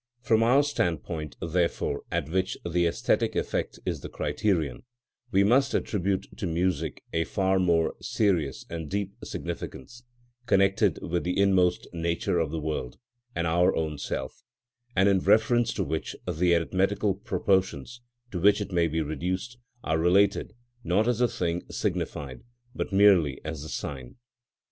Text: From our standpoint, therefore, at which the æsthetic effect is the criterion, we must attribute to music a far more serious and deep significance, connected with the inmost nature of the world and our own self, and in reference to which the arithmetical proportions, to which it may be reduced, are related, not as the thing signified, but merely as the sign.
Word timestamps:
From 0.23 0.41
our 0.41 0.63
standpoint, 0.63 1.35
therefore, 1.43 2.01
at 2.11 2.27
which 2.27 2.57
the 2.63 2.85
æsthetic 2.85 3.35
effect 3.35 3.77
is 3.85 4.01
the 4.01 4.09
criterion, 4.09 4.81
we 5.29 5.43
must 5.43 5.75
attribute 5.75 6.25
to 6.39 6.47
music 6.47 7.03
a 7.13 7.23
far 7.23 7.59
more 7.59 7.93
serious 8.01 8.65
and 8.67 8.89
deep 8.89 9.13
significance, 9.23 10.01
connected 10.47 10.97
with 11.03 11.23
the 11.23 11.39
inmost 11.39 11.87
nature 11.93 12.39
of 12.39 12.49
the 12.49 12.59
world 12.59 12.97
and 13.35 13.45
our 13.45 13.75
own 13.75 13.99
self, 13.99 14.41
and 14.95 15.07
in 15.07 15.19
reference 15.19 15.71
to 15.73 15.83
which 15.83 16.15
the 16.27 16.55
arithmetical 16.55 17.13
proportions, 17.13 18.01
to 18.31 18.39
which 18.39 18.59
it 18.59 18.71
may 18.71 18.87
be 18.87 19.03
reduced, 19.03 19.59
are 19.83 19.99
related, 19.99 20.53
not 20.83 21.07
as 21.07 21.19
the 21.19 21.27
thing 21.27 21.61
signified, 21.69 22.41
but 22.73 22.91
merely 22.91 23.39
as 23.45 23.61
the 23.61 23.69
sign. 23.69 24.15